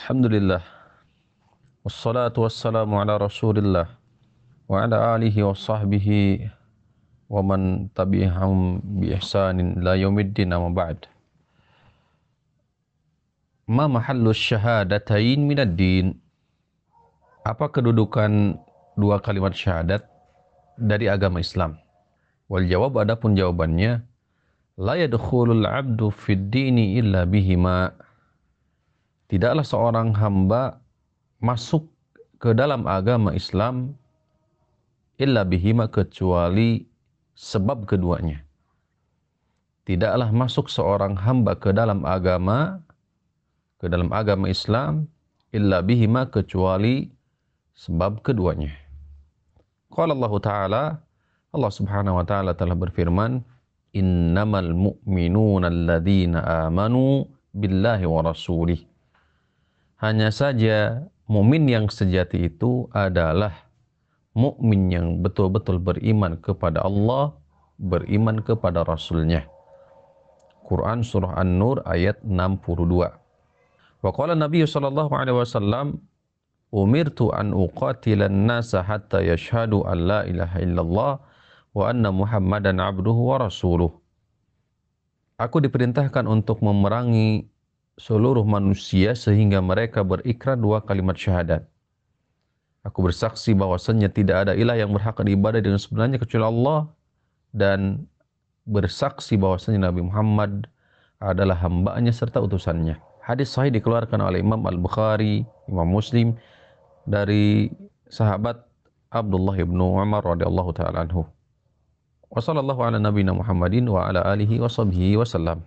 Alhamdulillah. 0.00 0.64
Wassalatu 1.84 2.48
wassalamu 2.48 2.96
ala 3.04 3.20
rasulillah 3.20 3.84
Wa 4.64 4.88
ala 4.88 5.12
alihi 5.12 5.44
wa 5.44 5.52
sahbihi 5.52 6.48
Wa 7.28 7.44
man 7.44 7.92
tabi'ahum 7.92 8.80
bi 8.96 9.12
ihsanin 9.12 9.76
la 9.84 10.00
yaumiddin 10.00 10.56
amma 10.56 10.72
ba'd. 10.72 11.04
Ma 13.68 13.92
mahallu 13.92 14.32
syahadatain 14.32 15.36
minad 15.44 15.76
din? 15.76 16.16
Apa 17.44 17.68
kedudukan 17.68 18.56
dua 18.96 19.20
kalimat 19.20 19.52
syahadat 19.52 20.00
dari 20.80 21.12
agama 21.12 21.44
Islam? 21.44 21.76
Wal 22.48 22.64
jawab 22.72 23.04
adapun 23.04 23.36
jawabannya 23.36 24.00
La 24.80 24.96
yadkhulul 24.96 25.68
abdu 25.68 26.08
fid 26.08 26.48
dini 26.48 26.96
illa 26.96 27.28
bihima 27.28 27.92
tidaklah 29.30 29.62
seorang 29.62 30.10
hamba 30.18 30.82
masuk 31.38 31.86
ke 32.42 32.50
dalam 32.50 32.84
agama 32.90 33.30
Islam 33.30 33.94
illa 35.22 35.46
bihima 35.46 35.86
kecuali 35.86 36.84
sebab 37.38 37.86
keduanya. 37.86 38.42
Tidaklah 39.86 40.34
masuk 40.34 40.66
seorang 40.66 41.14
hamba 41.14 41.54
ke 41.56 41.70
dalam 41.70 42.02
agama 42.02 42.82
ke 43.80 43.88
dalam 43.88 44.12
agama 44.12 44.50
Islam 44.50 45.08
illa 45.54 45.80
bihima 45.80 46.28
kecuali 46.28 47.08
sebab 47.78 48.20
keduanya. 48.20 48.76
Qala 49.88 50.12
Allah 50.12 50.34
Ta'ala 50.36 50.84
Allah 51.50 51.72
Subhanahu 51.74 52.22
wa 52.22 52.24
taala 52.26 52.54
telah 52.54 52.78
berfirman, 52.78 53.42
"Innamal 53.90 54.70
mu'minuna 54.70 55.66
alladzina 55.66 56.70
amanu 56.70 57.26
billahi 57.50 58.06
wa 58.06 58.22
rasulih." 58.22 58.89
Hanya 60.00 60.32
saja 60.32 61.04
mukmin 61.28 61.68
yang 61.68 61.92
sejati 61.92 62.48
itu 62.48 62.88
adalah 62.96 63.52
mukmin 64.32 64.88
yang 64.88 65.20
betul-betul 65.20 65.76
beriman 65.76 66.40
kepada 66.40 66.80
Allah, 66.80 67.36
beriman 67.76 68.40
kepada 68.40 68.80
Rasulnya. 68.88 69.44
Quran 70.64 71.04
Surah 71.04 71.36
An-Nur 71.36 71.84
ayat 71.84 72.24
62. 72.24 73.12
Wa 74.00 74.10
Nabi 74.32 74.64
sallallahu 74.64 75.12
alaihi 75.12 75.36
wasallam 75.36 76.00
umirtu 76.72 77.28
an 77.36 77.52
uqatila 77.52 78.32
an-nasa 78.32 78.80
hatta 78.80 79.20
yashhadu 79.20 79.84
an 79.84 79.98
la 80.08 80.20
ilaha 80.24 80.56
illallah 80.64 81.12
wa 81.76 81.82
anna 81.84 82.08
Muhammadan 82.08 82.80
abduhu 82.80 83.36
wa 83.36 83.44
rasuluh. 83.44 83.92
Aku 85.36 85.60
diperintahkan 85.60 86.24
untuk 86.24 86.64
memerangi 86.64 87.50
seluruh 88.00 88.48
manusia 88.48 89.12
sehingga 89.12 89.60
mereka 89.60 90.00
berikrar 90.00 90.56
dua 90.56 90.80
kalimat 90.80 91.20
syahadat. 91.20 91.68
Aku 92.80 93.04
bersaksi 93.04 93.52
bahwasanya 93.52 94.08
tidak 94.08 94.48
ada 94.48 94.52
ilah 94.56 94.72
yang 94.72 94.96
berhak 94.96 95.20
diibadah 95.20 95.60
dengan 95.60 95.76
sebenarnya 95.76 96.16
kecuali 96.16 96.48
Allah 96.48 96.88
dan 97.52 98.08
bersaksi 98.64 99.36
bahwasanya 99.36 99.92
Nabi 99.92 100.00
Muhammad 100.08 100.64
adalah 101.20 101.60
hambanya 101.60 102.08
serta 102.08 102.40
utusannya. 102.40 102.96
Hadis 103.20 103.52
sahih 103.52 103.68
dikeluarkan 103.68 104.24
oleh 104.24 104.40
Imam 104.40 104.64
Al-Bukhari, 104.64 105.44
Imam 105.68 105.84
Muslim 105.92 106.40
dari 107.04 107.68
sahabat 108.08 108.64
Abdullah 109.12 109.60
bin 109.60 109.76
Umar 109.76 110.24
radhiyallahu 110.24 110.72
taala 110.72 111.04
anhu. 111.04 111.28
Wassallallahu 112.32 112.80
ala 112.80 112.96
nabiyina 112.96 113.36
Muhammadin 113.36 113.84
wa 113.92 114.08
ala 114.08 114.24
alihi 114.24 114.56
wa 114.56 114.72
sahbihi 114.72 115.20
wasallam. 115.20 115.60